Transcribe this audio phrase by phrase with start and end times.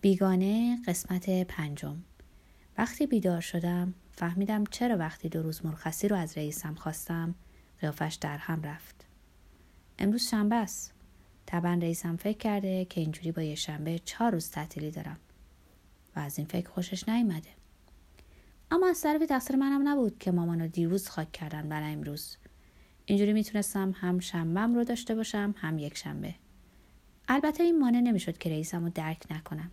[0.00, 1.96] بیگانه قسمت پنجم.
[2.78, 7.34] وقتی بیدار شدم فهمیدم چرا وقتی دو روز مرخصی رو از رئیسم خواستم
[7.80, 9.06] قیافش در هم رفت.
[9.98, 10.92] امروز شنبه است.
[11.46, 15.18] طبعا رئیسم فکر کرده که اینجوری با یه شنبه چهار روز تعطیلی دارم
[16.16, 17.48] و از این فکر خوشش نیامده
[18.70, 22.36] اما از طرفی تقصیر منم نبود که مامانو دیروز خاک کردن برای امروز.
[23.06, 26.34] اینجوری می‌تونستم هم شنبم رو داشته باشم هم یک شنبه.
[27.28, 29.70] البته این مانع نمی‌شد که رئیسم رو درک نکنم.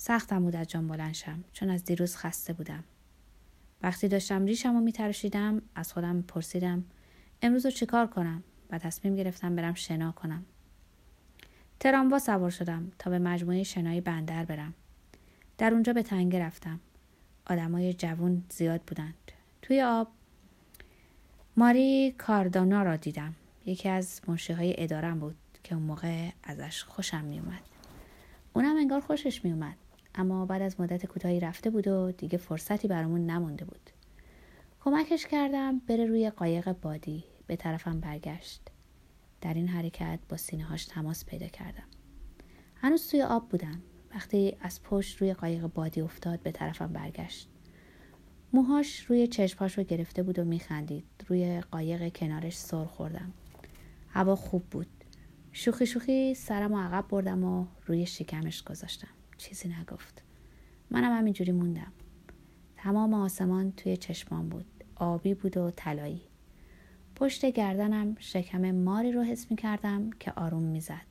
[0.00, 1.44] سختم بود از جان بلند شم.
[1.52, 2.84] چون از دیروز خسته بودم.
[3.82, 6.84] وقتی داشتم ریشم رو میترشیدم از خودم پرسیدم
[7.42, 10.44] امروز رو چیکار کنم؟ و تصمیم گرفتم برم شنا کنم.
[11.80, 14.74] تراموا سوار شدم تا به مجموعه شنای بندر برم.
[15.58, 16.80] در اونجا به تنگه رفتم.
[17.46, 19.14] آدمای جوون زیاد بودند.
[19.62, 20.08] توی آب
[21.56, 23.34] ماری کاردانا را دیدم.
[23.66, 27.62] یکی از منشی های ادارم بود که اون موقع ازش خوشم میومد
[28.52, 29.76] اونم انگار خوشش میومد
[30.18, 33.90] اما بعد از مدت کوتاهی رفته بود و دیگه فرصتی برامون نمونده بود.
[34.80, 38.62] کمکش کردم بره روی قایق بادی به طرفم برگشت.
[39.40, 41.84] در این حرکت با سینه هاش تماس پیدا کردم.
[42.74, 43.82] هنوز توی آب بودم.
[44.14, 47.48] وقتی از پشت روی قایق بادی افتاد به طرفم برگشت.
[48.52, 51.06] موهاش روی چشمهاش رو گرفته بود و میخندید.
[51.28, 53.32] روی قایق کنارش سر خوردم.
[54.08, 54.86] هوا خوب بود.
[55.52, 59.08] شوخی شوخی سرم و عقب بردم و روی شکمش گذاشتم.
[59.38, 60.22] چیزی نگفت
[60.90, 61.92] منم همینجوری موندم
[62.76, 66.22] تمام آسمان توی چشمان بود آبی بود و طلایی
[67.16, 71.06] پشت گردنم شکم ماری رو حس می کردم که آروم می‌زد.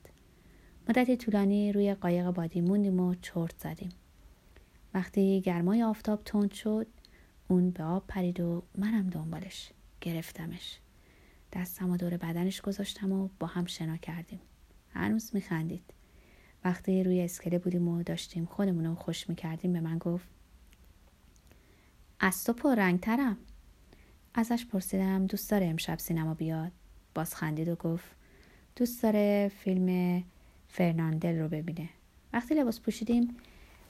[0.90, 3.90] مدتی طولانی روی قایق بادی موندیم و چرت زدیم.
[4.94, 6.88] وقتی گرمای آفتاب تند شد
[7.48, 10.80] اون به آب پرید و منم دنبالش گرفتمش.
[11.54, 14.40] دستم و دور بدنش گذاشتم و با هم شنا کردیم.
[14.90, 15.94] هنوز میخندید.
[16.68, 20.28] وقتی روی اسکله بودیم و داشتیم خودمون رو خوش می‌کردیم به من گفت
[22.20, 23.38] از تو پر ترم.
[24.34, 26.72] ازش پرسیدم دوست داره امشب سینما بیاد؟
[27.16, 28.06] باز خندید و گفت
[28.76, 30.24] دوست داره فیلم
[30.68, 31.90] فرناندل رو ببینه.
[32.34, 33.38] وقتی لباس پوشیدیم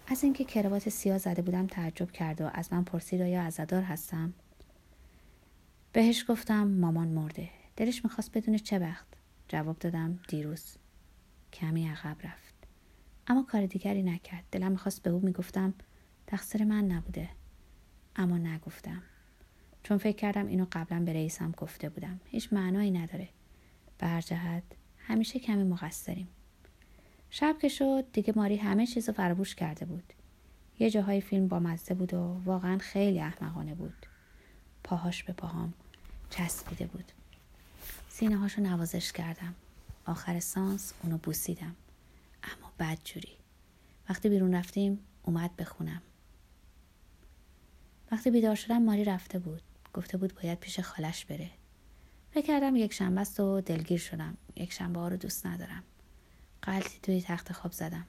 [0.07, 4.33] از اینکه کراوات سیاه زده بودم تعجب کرد و از من پرسید آیا عزادار هستم؟
[5.93, 7.49] بهش گفتم مامان مرده.
[7.75, 9.07] دلش می‌خواست بدونه چه وقت.
[9.47, 10.75] جواب دادم دیروز.
[11.53, 12.46] کمی عقب رفت.
[13.27, 14.43] اما کار دیگری نکرد.
[14.51, 15.73] دلم می‌خواست به او می‌گفتم
[16.27, 17.29] تقصیر من نبوده.
[18.15, 19.01] اما نگفتم.
[19.83, 22.19] چون فکر کردم اینو قبلا به رئیسم گفته بودم.
[22.25, 23.29] هیچ معنایی نداره.
[23.97, 24.63] به هر جهت
[24.97, 26.27] همیشه کمی مقصریم.
[27.29, 30.13] شب که شد دیگه ماری همه چیز رو فراموش کرده بود.
[30.79, 34.05] یه جاهای فیلم با مزده بود و واقعا خیلی احمقانه بود.
[34.83, 35.73] پاهاش به پاهام
[36.29, 37.11] چسبیده بود.
[38.09, 39.55] سینه هاشو نوازش کردم.
[40.05, 41.75] آخر سانس اونو بوسیدم.
[42.79, 43.37] اما بد جوری.
[44.09, 46.01] وقتی بیرون رفتیم اومد بخونم
[48.11, 49.61] وقتی بیدار شدم ماری رفته بود.
[49.93, 51.49] گفته بود باید پیش خالش بره.
[52.31, 54.37] فکر کردم یک شنبه است و دلگیر شدم.
[54.55, 55.83] یک شنبه ها رو دوست ندارم.
[56.61, 58.05] قلطی توی تخت خواب زدم.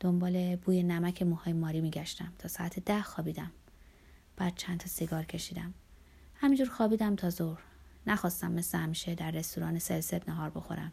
[0.00, 2.32] دنبال بوی نمک موهای ماری میگشتم.
[2.38, 3.50] تا ساعت ده خوابیدم.
[4.36, 5.74] بعد چند تا سیگار کشیدم.
[6.34, 7.60] همینجور خوابیدم تا ظهر.
[8.06, 10.92] نخواستم مثل همیشه در رستوران سلسب نهار بخورم.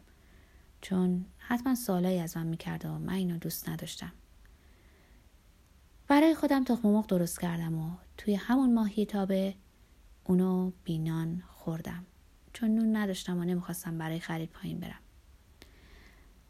[0.80, 4.12] چون حتما سوالایی از من می‌کرد و من اینو دوست نداشتم.
[6.08, 9.54] برای خودم تخم مرغ درست کردم و توی همون ماهی تابه
[10.24, 12.06] اونو بینان خوردم.
[12.52, 15.00] چون نون نداشتم و نمی‌خواستم برای خرید پایین برم.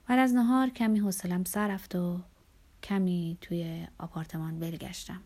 [0.08, 2.20] بعد از نهار کمی حوصلم سر رفت و
[2.82, 5.20] کمی توی آپارتمان بلگشتم